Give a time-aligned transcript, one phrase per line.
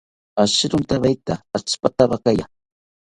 [0.43, 2.45] Ashirontaweta atzipatawakaya